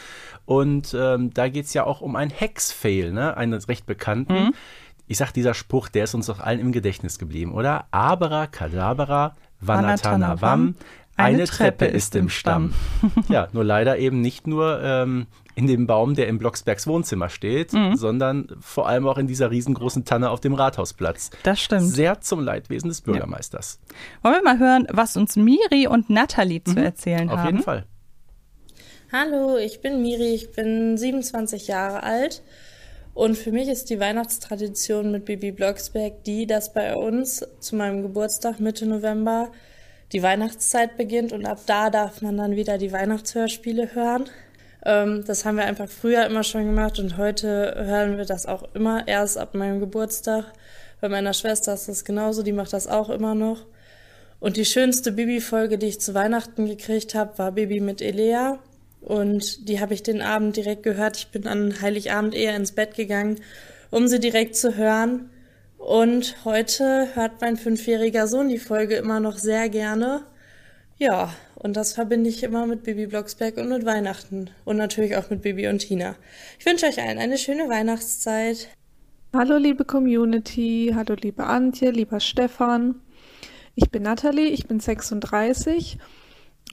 [0.46, 3.36] Und ähm, da geht es ja auch um einen Hex-Fail, ne?
[3.36, 4.52] einen recht bekannten.
[5.06, 7.86] Ich sag, dieser Spruch, der ist uns doch allen im Gedächtnis geblieben, oder?
[7.90, 10.74] Abera, Kadabra, Vanatana, Wam,
[11.16, 12.72] eine Treppe ist im Stamm.
[13.28, 17.70] ja, nur leider eben nicht nur ähm, in dem Baum, der im Blocksbergs Wohnzimmer steht,
[17.94, 21.30] sondern vor allem auch in dieser riesengroßen Tanne auf dem Rathausplatz.
[21.44, 21.82] Das stimmt.
[21.88, 23.78] Sehr zum Leidwesen des Bürgermeisters.
[24.22, 27.30] Wollen wir mal hören, was uns Miri und Nathalie zu erzählen Mhm.
[27.30, 27.46] Auf haben?
[27.46, 27.84] jeden Fall.
[29.12, 32.42] Hallo, ich bin Miri, ich bin 27 Jahre alt
[33.14, 38.02] und für mich ist die Weihnachtstradition mit Bibi Blocksberg die, dass bei uns zu meinem
[38.02, 39.52] Geburtstag Mitte November
[40.12, 44.28] die Weihnachtszeit beginnt und ab da darf man dann wieder die Weihnachtshörspiele hören.
[44.84, 48.64] Ähm, das haben wir einfach früher immer schon gemacht und heute hören wir das auch
[48.74, 50.52] immer erst ab meinem Geburtstag.
[51.00, 53.64] Bei meiner Schwester ist das genauso, die macht das auch immer noch.
[54.40, 58.58] Und die schönste Bibi-Folge, die ich zu Weihnachten gekriegt habe, war Bibi mit Elea.
[59.04, 61.18] Und die habe ich den Abend direkt gehört.
[61.18, 63.40] Ich bin an Heiligabend eher ins Bett gegangen,
[63.90, 65.28] um sie direkt zu hören.
[65.76, 70.22] Und heute hört mein fünfjähriger Sohn die Folge immer noch sehr gerne.
[70.96, 74.48] Ja, und das verbinde ich immer mit Bibi Blocksberg und mit Weihnachten.
[74.64, 76.16] Und natürlich auch mit Bibi und Tina.
[76.58, 78.68] Ich wünsche euch allen eine schöne Weihnachtszeit.
[79.34, 82.94] Hallo liebe Community, hallo liebe Antje, lieber Stefan.
[83.74, 85.98] Ich bin Nathalie, ich bin 36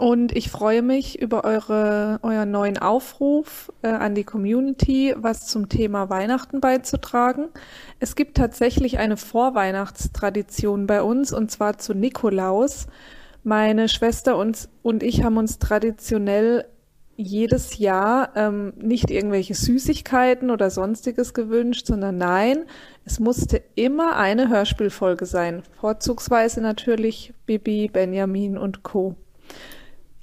[0.02, 5.70] und ich freue mich über eure, euren neuen Aufruf äh, an die Community, was zum
[5.70, 7.50] Thema Weihnachten beizutragen.
[8.00, 12.88] Es gibt tatsächlich eine Vorweihnachtstradition bei uns und zwar zu Nikolaus.
[13.44, 16.66] Meine Schwester und, und ich haben uns traditionell
[17.16, 22.66] jedes Jahr ähm, nicht irgendwelche Süßigkeiten oder sonstiges gewünscht, sondern nein,
[23.06, 25.62] es musste immer eine Hörspielfolge sein.
[25.80, 29.16] Vorzugsweise natürlich Bibi, Benjamin und Co.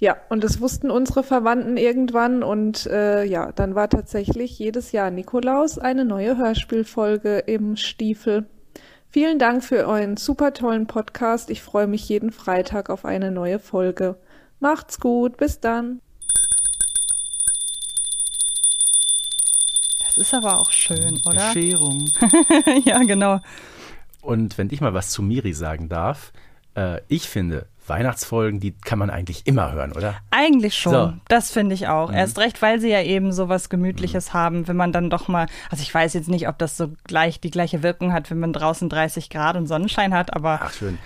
[0.01, 5.11] Ja, und das wussten unsere Verwandten irgendwann und äh, ja, dann war tatsächlich jedes Jahr
[5.11, 8.47] Nikolaus eine neue Hörspielfolge im Stiefel.
[9.11, 11.51] Vielen Dank für euren super tollen Podcast.
[11.51, 14.17] Ich freue mich jeden Freitag auf eine neue Folge.
[14.61, 16.01] Macht's gut, bis dann.
[20.05, 21.53] Das ist aber auch schön, oder?
[21.53, 22.09] Bescherung.
[22.85, 23.41] ja, genau.
[24.21, 26.33] Und wenn ich mal was zu Miri sagen darf,
[26.77, 30.15] äh, ich finde, Weihnachtsfolgen, die kann man eigentlich immer hören, oder?
[30.31, 30.93] Eigentlich schon.
[30.93, 31.13] So.
[31.29, 32.13] Das finde ich auch.
[32.13, 35.47] Erst recht, weil sie ja eben so was Gemütliches haben, wenn man dann doch mal,
[35.71, 38.53] also ich weiß jetzt nicht, ob das so gleich die gleiche Wirkung hat, wenn man
[38.53, 40.99] draußen 30 Grad und Sonnenschein hat, aber Ach schön.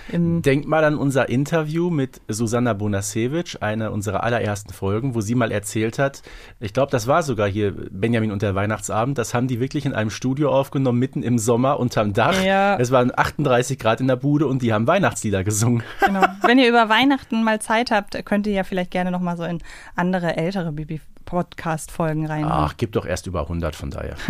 [0.42, 5.52] Denkt mal an unser Interview mit Susanna Bonasewicz, eine unserer allerersten Folgen, wo sie mal
[5.52, 6.22] erzählt hat,
[6.60, 9.94] ich glaube, das war sogar hier Benjamin und der Weihnachtsabend, das haben die wirklich in
[9.94, 12.42] einem Studio aufgenommen, mitten im Sommer unterm Dach.
[12.42, 12.76] Ja.
[12.78, 15.82] Es waren 38 Grad in der Bude und die haben Weihnachtslieder gesungen.
[16.04, 16.22] genau.
[16.42, 19.44] wenn ihr über Weihnachten mal Zeit habt, könnt ihr ja vielleicht gerne noch mal so
[19.44, 19.62] in
[19.94, 22.52] andere ältere Bibi-Podcast-Folgen reinhören.
[22.52, 24.16] Ach, gibt doch erst über 100 von daher.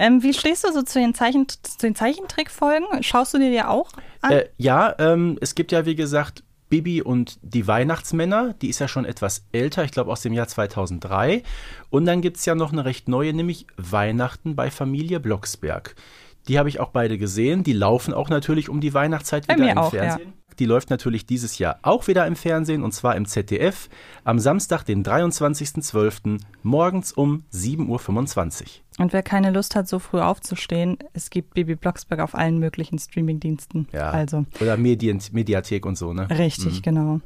[0.00, 3.02] Ähm, wie stehst du so zu den, Zeichen, zu den Zeichentrickfolgen?
[3.02, 3.90] Schaust du dir die auch
[4.20, 4.30] an?
[4.30, 8.86] Äh, ja, ähm, es gibt ja, wie gesagt, Bibi und die Weihnachtsmänner, die ist ja
[8.86, 11.42] schon etwas älter, ich glaube aus dem Jahr 2003.
[11.90, 15.96] Und dann gibt es ja noch eine recht neue, nämlich Weihnachten bei Familie Blocksberg.
[16.46, 17.64] Die habe ich auch beide gesehen.
[17.64, 20.32] Die laufen auch natürlich um die Weihnachtszeit wieder mir im auch, Fernsehen.
[20.58, 23.88] Die läuft natürlich dieses Jahr auch wieder im Fernsehen und zwar im ZDF
[24.24, 26.40] am Samstag, den 23.12.
[26.62, 28.66] morgens um 7.25 Uhr.
[28.98, 32.98] Und wer keine Lust hat, so früh aufzustehen, es gibt Bibi Blocksberg auf allen möglichen
[32.98, 33.86] Streamingdiensten.
[33.92, 34.10] Ja.
[34.10, 36.28] Also Oder Medien, Mediathek und so, ne?
[36.30, 37.20] richtig, genau.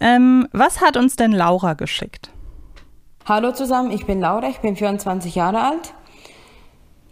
[0.00, 2.30] Ähm, was hat uns denn Laura geschickt?
[3.26, 5.92] Hallo zusammen, ich bin Laura, ich bin 24 Jahre alt.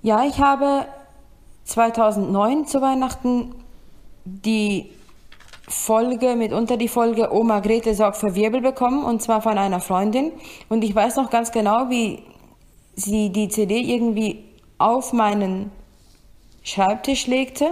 [0.01, 0.87] Ja, ich habe
[1.69, 3.55] 2009 zu Weihnachten
[4.25, 4.91] die
[5.69, 10.33] Folge, mitunter die Folge Oma Grete sorgt für Wirbel bekommen, und zwar von einer Freundin.
[10.71, 12.23] Und ich weiß noch ganz genau, wie
[12.97, 14.45] sie die CD irgendwie
[14.79, 15.71] auf meinen
[16.63, 17.67] Schreibtisch legte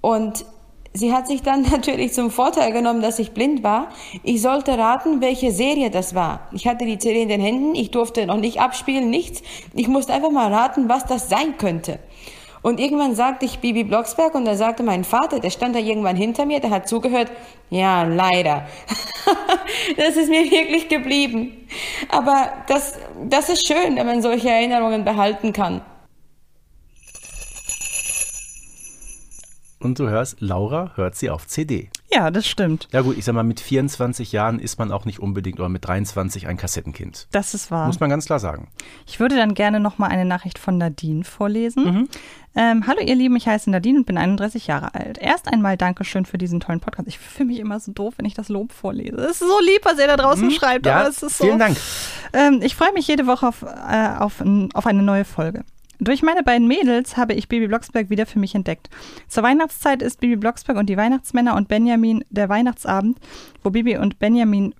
[0.00, 0.44] Und
[0.92, 3.88] sie hat sich dann natürlich zum Vorteil genommen, dass ich blind war.
[4.22, 6.48] Ich sollte raten, welche Serie das war.
[6.52, 9.42] Ich hatte die CD in den Händen, ich durfte noch nicht abspielen, nichts.
[9.74, 11.98] Ich musste einfach mal raten, was das sein könnte.
[12.64, 16.16] Und irgendwann sagte ich Bibi Blocksberg und da sagte mein Vater, der stand da irgendwann
[16.16, 17.30] hinter mir, der hat zugehört,
[17.68, 18.66] ja, leider.
[19.98, 21.68] das ist mir wirklich geblieben.
[22.08, 22.98] Aber das,
[23.28, 25.82] das ist schön, wenn man solche Erinnerungen behalten kann.
[29.78, 31.90] Und du hörst, Laura hört sie auf CD.
[32.12, 32.88] Ja, das stimmt.
[32.92, 35.86] Ja gut, ich sag mal, mit 24 Jahren ist man auch nicht unbedingt oder mit
[35.86, 37.26] 23 ein Kassettenkind.
[37.32, 37.86] Das ist wahr.
[37.86, 38.68] Muss man ganz klar sagen.
[39.06, 41.84] Ich würde dann gerne noch mal eine Nachricht von Nadine vorlesen.
[41.84, 42.08] Mhm.
[42.56, 45.18] Ähm, Hallo ihr Lieben, ich heiße Nadine und bin 31 Jahre alt.
[45.18, 47.08] Erst einmal Dankeschön für diesen tollen Podcast.
[47.08, 49.16] Ich fühle mich immer so doof, wenn ich das Lob vorlese.
[49.16, 50.52] Es ist so lieb, was ihr da draußen mhm.
[50.52, 50.86] schreibt.
[50.86, 51.76] Ja, aber es ist so, vielen Dank.
[52.32, 54.42] Ähm, ich freue mich jede Woche auf, äh, auf,
[54.74, 55.64] auf eine neue Folge.
[56.00, 58.88] Durch meine beiden Mädels habe ich Bibi Blocksberg wieder für mich entdeckt.
[59.28, 63.18] Zur Weihnachtszeit ist Bibi Blocksberg und die Weihnachtsmänner und Benjamin der Weihnachtsabend,
[63.62, 64.74] wo Bibi und Benjamin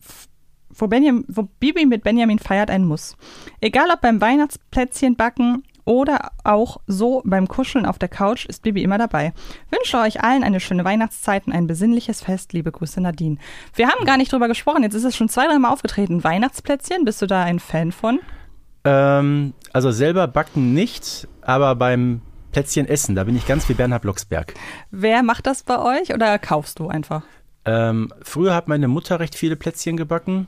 [0.77, 3.17] wo, Benjamin, wo Bibi mit Benjamin feiert, ein Muss.
[3.61, 8.83] Egal ob beim Weihnachtsplätzchen backen oder auch so beim Kuscheln auf der Couch ist Bibi
[8.83, 9.33] immer dabei.
[9.71, 12.53] Wünsche euch allen eine schöne Weihnachtszeit und ein besinnliches Fest.
[12.53, 13.37] Liebe Grüße, Nadine.
[13.75, 14.83] Wir haben gar nicht drüber gesprochen.
[14.83, 16.25] Jetzt ist es schon zwei, dreimal aufgetreten.
[16.25, 18.21] Weihnachtsplätzchen, bist du da ein Fan von?
[18.85, 22.21] Ähm, also selber backen nicht, aber beim
[22.53, 24.55] Plätzchen essen, da bin ich ganz wie Bernhard Blocksberg.
[24.91, 27.23] Wer macht das bei euch oder kaufst du einfach?
[27.65, 30.47] Ähm, früher hat meine Mutter recht viele Plätzchen gebacken.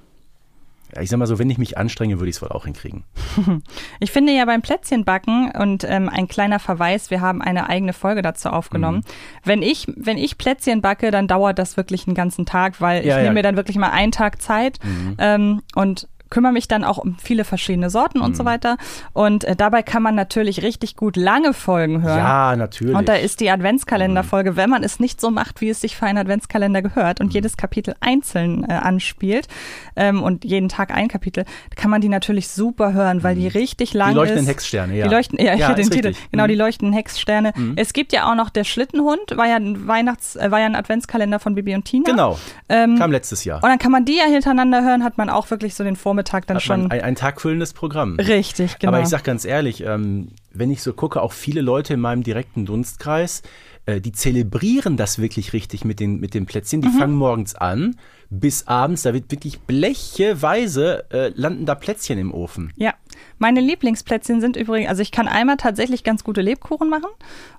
[0.95, 3.05] Ja, ich sag mal so, wenn ich mich anstrenge, würde ich es wohl auch hinkriegen.
[3.99, 8.23] Ich finde ja beim Plätzchenbacken und ähm, ein kleiner Verweis, wir haben eine eigene Folge
[8.23, 8.99] dazu aufgenommen.
[8.99, 9.03] Mhm.
[9.45, 13.07] Wenn ich, wenn ich Plätzchen backe, dann dauert das wirklich einen ganzen Tag, weil ich
[13.07, 13.33] ja, nehme ja.
[13.33, 15.17] mir dann wirklich mal einen Tag Zeit mhm.
[15.19, 18.49] ähm, und kümmere mich dann auch um viele verschiedene Sorten und so mhm.
[18.49, 18.77] weiter.
[19.13, 22.19] Und äh, dabei kann man natürlich richtig gut lange Folgen hören.
[22.19, 22.95] Ja, natürlich.
[22.95, 24.57] Und da ist die Adventskalenderfolge, mhm.
[24.57, 27.33] wenn man es nicht so macht, wie es sich für einen Adventskalender gehört und mhm.
[27.33, 29.49] jedes Kapitel einzeln äh, anspielt
[29.97, 31.45] ähm, und jeden Tag ein Kapitel,
[31.77, 33.49] kann man die natürlich super hören, weil die mhm.
[33.49, 34.15] richtig lang ist.
[34.15, 35.09] Die leuchtenden Hexsterne, ja.
[35.09, 36.09] Die leuchten, ja, ja, den Titel.
[36.09, 36.31] Richtig.
[36.31, 36.49] Genau, mhm.
[36.49, 37.53] die leuchtenden Hexsterne.
[37.57, 37.75] Mhm.
[37.77, 40.75] Es gibt ja auch noch der Schlittenhund, war ja ein Weihnachts, äh, war ja ein
[40.75, 42.11] Adventskalender von Bibi und Tina.
[42.11, 42.39] Genau.
[42.69, 43.63] Ähm, Kam letztes Jahr.
[43.63, 46.16] Und dann kann man die ja hintereinander hören, hat man auch wirklich so den Vormittag
[46.17, 46.91] Vormittag dann Hat schon.
[46.91, 48.17] Ein, ein tagfüllendes Programm.
[48.17, 48.93] Richtig, genau.
[48.93, 52.23] Aber ich sag ganz ehrlich, ähm, wenn ich so gucke, auch viele Leute in meinem
[52.23, 53.43] direkten Dunstkreis,
[53.85, 56.81] äh, die zelebrieren das wirklich richtig mit den, mit den Plätzchen.
[56.81, 56.99] Die mhm.
[56.99, 57.97] fangen morgens an
[58.31, 62.73] bis abends, da wird wirklich blecheweise äh, landen da Plätzchen im Ofen.
[62.77, 62.95] Ja,
[63.39, 67.11] meine Lieblingsplätzchen sind übrigens, also ich kann einmal tatsächlich ganz gute Lebkuchen machen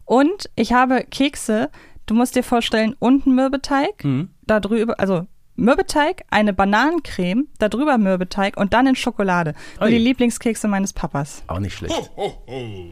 [0.04, 1.70] und ich habe Kekse,
[2.06, 4.30] du musst dir vorstellen, unten Mürbeteig, mhm.
[4.46, 5.26] da drüber, also
[5.60, 9.56] Mürbeteig, eine Bananencreme, darüber Mürbeteig und dann in Schokolade.
[9.82, 9.89] Oi.
[9.89, 11.41] die Lieblingskekse meines Papas.
[11.48, 11.96] Auch nicht schlecht.
[11.96, 12.86] Ho, ho, ho.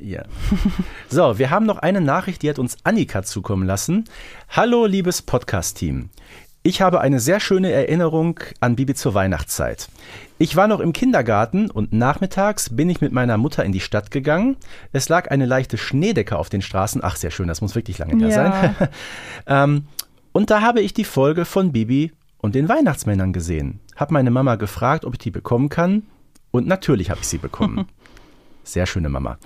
[0.00, 0.22] Ja.
[1.08, 4.04] So, wir haben noch eine Nachricht, die hat uns Annika zukommen lassen.
[4.50, 6.10] Hallo, liebes Podcast-Team.
[6.62, 9.88] Ich habe eine sehr schöne Erinnerung an Bibi zur Weihnachtszeit.
[10.38, 14.10] Ich war noch im Kindergarten und nachmittags bin ich mit meiner Mutter in die Stadt
[14.10, 14.56] gegangen.
[14.92, 17.02] Es lag eine leichte Schneedecke auf den Straßen.
[17.02, 18.34] Ach, sehr schön, das muss wirklich lange her ja.
[18.34, 18.88] sein.
[19.46, 19.86] ähm,
[20.34, 23.78] und da habe ich die Folge von Bibi und den Weihnachtsmännern gesehen.
[23.94, 26.02] Hab meine Mama gefragt, ob ich die bekommen kann.
[26.50, 27.86] Und natürlich habe ich sie bekommen.
[28.64, 29.38] Sehr schöne Mama.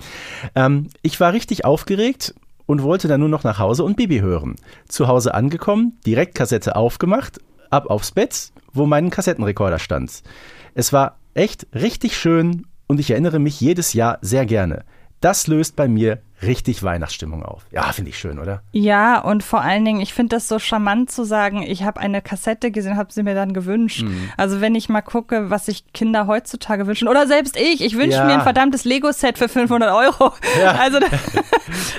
[0.55, 2.33] Ähm, ich war richtig aufgeregt
[2.65, 4.55] und wollte dann nur noch nach Hause und Bibi hören.
[4.87, 10.23] Zu Hause angekommen, direkt Kassette aufgemacht, ab aufs Bett, wo mein Kassettenrekorder stand.
[10.73, 14.85] Es war echt richtig schön und ich erinnere mich jedes Jahr sehr gerne.
[15.21, 17.65] Das löst bei mir richtig Weihnachtsstimmung auf.
[17.71, 18.61] Ja, finde ich schön, oder?
[18.71, 22.21] Ja, und vor allen Dingen, ich finde das so charmant zu sagen, ich habe eine
[22.21, 24.03] Kassette gesehen, habe sie mir dann gewünscht.
[24.03, 24.29] Mhm.
[24.37, 28.17] Also wenn ich mal gucke, was sich Kinder heutzutage wünschen, oder selbst ich, ich wünsche
[28.17, 28.25] ja.
[28.25, 30.33] mir ein verdammtes Lego-Set für 500 Euro.
[30.59, 30.79] Ja.
[30.89, 30.99] Also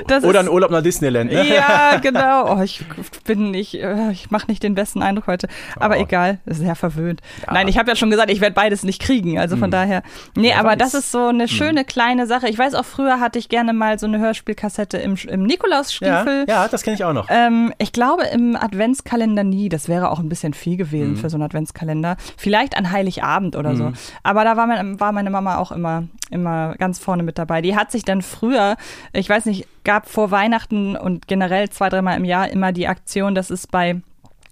[0.06, 1.30] das oder ein Urlaub nach Disneyland.
[1.30, 1.46] Ne?
[1.46, 2.56] Ja, genau.
[2.56, 2.82] Oh, ich
[3.24, 5.48] bin nicht, äh, ich mache nicht den besten Eindruck heute.
[5.76, 6.02] Aber oh.
[6.02, 7.20] egal, sehr verwöhnt.
[7.46, 7.52] Ja.
[7.52, 9.38] Nein, ich habe ja schon gesagt, ich werde beides nicht kriegen.
[9.38, 9.72] Also von mhm.
[9.72, 10.02] daher.
[10.34, 10.78] Nee, aber weiß.
[10.78, 11.48] das ist so eine mhm.
[11.48, 12.48] schöne kleine Sache.
[12.48, 16.44] Ich weiß auch, früher hatte ich gerne mal so eine Hörspielkassette im, im Nikolausstiefel.
[16.48, 17.26] Ja, ja, das kenne ich auch noch.
[17.28, 19.68] Ähm, ich glaube im Adventskalender nie.
[19.68, 21.16] Das wäre auch ein bisschen viel gewesen mhm.
[21.16, 22.16] für so einen Adventskalender.
[22.36, 23.76] Vielleicht an Heiligabend oder mhm.
[23.76, 23.92] so.
[24.22, 27.60] Aber da war, mein, war meine Mama auch immer, immer ganz vorne mit dabei.
[27.60, 28.76] Die hat sich dann früher,
[29.12, 33.34] ich weiß nicht, gab vor Weihnachten und generell zwei, dreimal im Jahr immer die Aktion,
[33.34, 34.00] dass es bei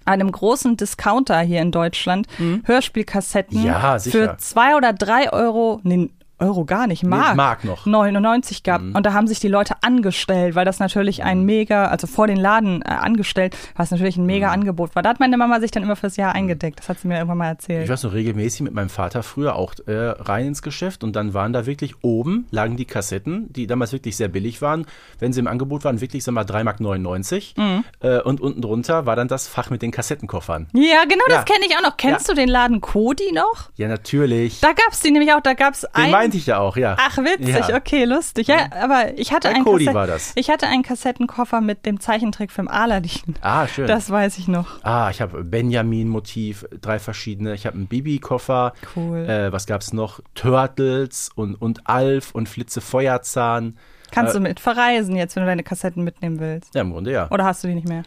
[0.04, 2.62] einem großen Discounter hier in Deutschland mhm.
[2.64, 7.86] Hörspielkassetten ja, für zwei oder drei Euro, nee, Euro gar nicht, Mark, Nee, Mark noch.
[7.86, 8.82] 99 gab.
[8.82, 8.94] Mhm.
[8.94, 12.36] Und da haben sich die Leute angestellt, weil das natürlich ein mega, also vor den
[12.36, 14.26] Laden äh, angestellt, was natürlich ein Mhm.
[14.26, 15.02] mega Angebot war.
[15.02, 16.78] Da hat meine Mama sich dann immer fürs Jahr eingedeckt.
[16.80, 17.84] Das hat sie mir irgendwann mal erzählt.
[17.84, 21.34] Ich weiß noch regelmäßig mit meinem Vater früher auch äh, rein ins Geschäft und dann
[21.34, 24.86] waren da wirklich oben lagen die Kassetten, die damals wirklich sehr billig waren.
[25.18, 27.84] Wenn sie im Angebot waren, wirklich, sag mal, 3,99 Mark.
[28.00, 30.68] Äh, und unten drunter war dann das Fach mit den Kassettenkoffern.
[30.72, 31.36] ja, genau, Ja.
[31.36, 31.96] das kenne ich auch noch.
[31.96, 32.34] Kennst Ja.
[32.34, 33.70] du den Laden Kodi noch?
[33.76, 34.60] Ja, natürlich.
[34.60, 36.94] Da gab's die nämlich auch, da gab's Den ein meinte ich ja auch, ja.
[36.98, 37.76] Ach, witzig, Ja.
[37.76, 38.48] okay, lustig.
[38.48, 40.32] Ja, aber ich hatte Bei einen Kasset- war das.
[40.34, 43.34] Ich hatte einen Kassettenkoffer mit dem Zeichentrickfilm Aladdin.
[43.40, 43.86] Ah, schön.
[43.86, 44.82] Das weiß ich noch.
[44.84, 47.54] Ah, ich habe Benjamin-Motiv, drei verschiedene.
[47.54, 48.74] Ich habe einen Bibi-Koffer.
[48.94, 49.18] Cool.
[49.28, 50.20] Äh, was gab's noch?
[50.34, 53.78] Turtles und, und Alf und Flitze Feuerzahn.
[54.10, 56.74] Kannst Äh, du mit verreisen jetzt, wenn du deine Kassetten mitnehmen willst?
[56.74, 57.30] Ja, im Grunde ja.
[57.30, 58.02] Oder hast du die nicht mehr?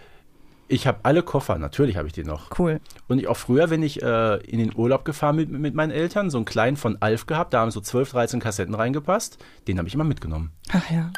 [0.72, 2.58] Ich habe alle Koffer, natürlich habe ich die noch.
[2.58, 2.80] Cool.
[3.10, 6.30] Und ich auch früher, wenn ich äh, in den Urlaub gefahren mit, mit meinen Eltern,
[6.30, 9.38] so einen kleinen von Alf gehabt, da haben so 12, 13 Kassetten reingepasst.
[9.68, 10.52] Den habe ich immer mitgenommen.
[10.72, 11.12] Ach ja.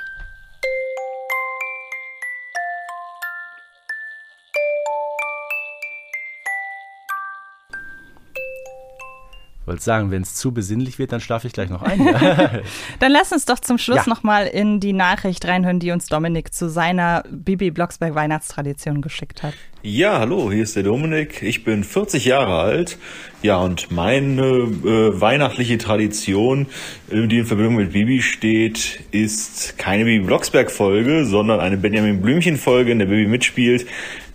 [9.65, 11.99] Wollte sagen, wenn es zu besinnlich wird, dann schlafe ich gleich noch ein.
[12.99, 14.09] Dann lass uns doch zum Schluss Ja.
[14.09, 19.53] nochmal in die Nachricht reinhören, die uns Dominik zu seiner Bibi Blocksberg Weihnachtstradition geschickt hat.
[19.81, 21.41] Ja, hallo, hier ist der Dominik.
[21.43, 22.97] Ich bin 40 Jahre alt.
[23.41, 26.67] Ja, und meine äh, weihnachtliche Tradition,
[27.09, 32.91] äh, die in Verbindung mit Bibi steht, ist keine Bibi Blocksberg-Folge, sondern eine Benjamin Blümchen-Folge,
[32.91, 33.85] in der Bibi mitspielt,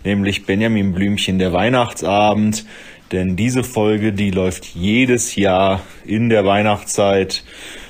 [0.03, 2.65] nämlich Benjamin Blümchen, der Weihnachtsabend.
[3.11, 7.43] Denn diese Folge, die läuft jedes Jahr in der Weihnachtszeit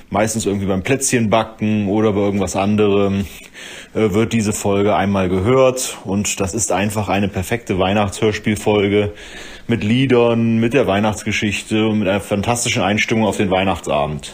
[0.09, 3.25] meistens irgendwie beim Plätzchenbacken oder bei irgendwas anderem,
[3.93, 5.97] äh, wird diese Folge einmal gehört.
[6.03, 9.13] Und das ist einfach eine perfekte Weihnachtshörspielfolge
[9.67, 14.33] mit Liedern, mit der Weihnachtsgeschichte und mit einer fantastischen Einstimmung auf den Weihnachtsabend.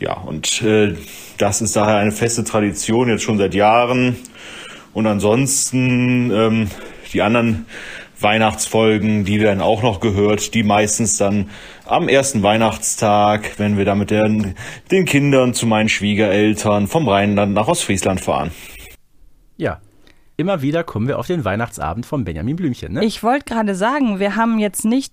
[0.00, 0.94] Ja, und äh,
[1.38, 4.16] das ist daher eine feste Tradition jetzt schon seit Jahren.
[4.92, 6.70] Und ansonsten ähm,
[7.12, 7.66] die anderen
[8.22, 11.50] Weihnachtsfolgen, die werden auch noch gehört, die meistens dann
[11.86, 14.54] am ersten Weihnachtstag, wenn wir da mit den,
[14.90, 18.50] den Kindern zu meinen Schwiegereltern vom Rheinland nach Ostfriesland fahren.
[19.56, 19.80] ja.
[20.38, 22.94] Immer wieder kommen wir auf den Weihnachtsabend von Benjamin Blümchen.
[22.94, 23.04] Ne?
[23.04, 25.12] Ich wollte gerade sagen, wir haben jetzt nicht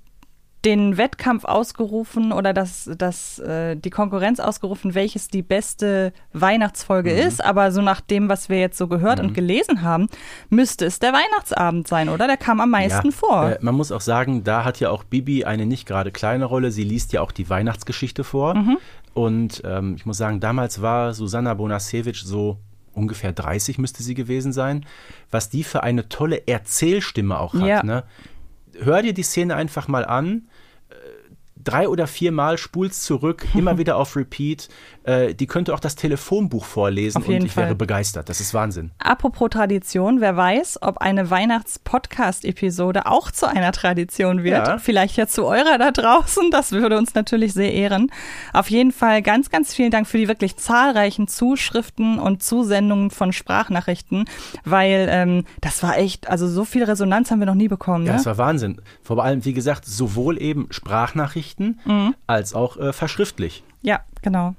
[0.65, 7.17] den Wettkampf ausgerufen oder das, das, äh, die Konkurrenz ausgerufen, welches die beste Weihnachtsfolge Mhm.
[7.19, 10.07] ist, aber so nach dem, was wir jetzt so gehört und gelesen haben,
[10.49, 12.27] müsste es der Weihnachtsabend sein, oder?
[12.27, 13.51] Der kam am meisten Ja, vor.
[13.51, 16.71] Äh, man muss auch sagen, da hat ja auch Bibi eine nicht gerade kleine Rolle.
[16.71, 18.55] Sie liest ja auch die Weihnachtsgeschichte vor.
[18.55, 18.77] Mhm.
[19.13, 22.57] Und ähm, ich muss sagen, damals war Susanna Bonasewicz so
[22.93, 24.85] ungefähr 30 müsste sie gewesen sein.
[25.31, 27.61] Was die für eine tolle Erzählstimme auch hat.
[27.65, 27.83] Ja.
[27.83, 28.03] Ne?
[28.81, 30.47] Hör dir die Szene einfach mal an.
[31.69, 34.69] Drei oder viermal spulst zurück, immer wieder auf Repeat.
[35.03, 37.65] Äh, die könnte auch das Telefonbuch vorlesen und ich Fall.
[37.65, 38.29] wäre begeistert.
[38.29, 38.91] Das ist Wahnsinn.
[38.99, 44.67] Apropos Tradition, wer weiß, ob eine Weihnachts-Podcast-Episode auch zu einer Tradition wird.
[44.67, 44.77] Ja.
[44.77, 46.51] Vielleicht ja zu eurer da draußen.
[46.51, 48.11] Das würde uns natürlich sehr ehren.
[48.53, 53.33] Auf jeden Fall ganz, ganz vielen Dank für die wirklich zahlreichen Zuschriften und Zusendungen von
[53.33, 54.25] Sprachnachrichten,
[54.65, 58.05] weil ähm, das war echt, also so viel Resonanz haben wir noch nie bekommen.
[58.05, 58.17] Ja, Ne?
[58.17, 58.81] das war Wahnsinn.
[59.03, 62.15] Vor allem, wie gesagt, sowohl eben Sprachnachrichten Mhm.
[62.27, 63.63] als auch äh, verschriftlich.
[63.81, 64.55] ja, genau.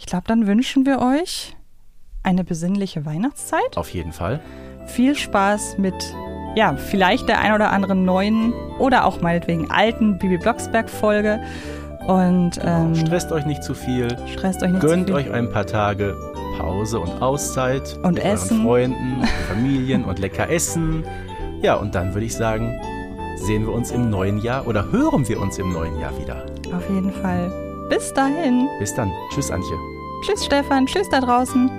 [0.00, 1.56] Ich glaube, dann wünschen wir euch
[2.22, 3.76] eine besinnliche Weihnachtszeit.
[3.76, 4.40] Auf jeden Fall.
[4.86, 5.94] viel Spaß mit,
[6.54, 11.40] ja, vielleicht der ein oder anderen neuen oder auch meinetwegen alten Bibi Blocksberg-Folge.
[12.06, 14.08] Und ähm, Stresst euch nicht zu viel.
[14.32, 15.26] stresst euch nicht Gönnt zu viel.
[15.26, 16.16] euch ein paar Tage
[16.58, 17.98] Pause und Auszeit.
[18.02, 18.60] Und mit Essen.
[18.60, 21.04] euren Freunden und Familien und lecker essen.
[21.60, 22.80] Ja, und dann würde ich sagen,
[23.38, 26.46] sehen wir uns im neuen Jahr oder hören wir uns im neuen Jahr wieder.
[26.74, 27.50] Auf jeden Fall.
[27.88, 28.68] Bis dahin.
[28.78, 29.10] Bis dann.
[29.32, 29.76] Tschüss, Antje.
[30.22, 30.86] Tschüss, Stefan.
[30.86, 31.70] Tschüss da draußen.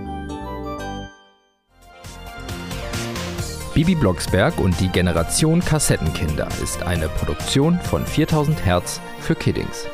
[3.73, 9.87] Bibi Blocksberg und die Generation Kassettenkinder ist eine Produktion von 4000 Hertz für Kiddings.